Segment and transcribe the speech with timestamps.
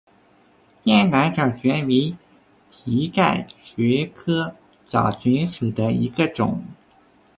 [0.81, 2.17] 滇南角蕨为
[2.67, 6.63] 蹄盖蕨科角蕨属下的一个种。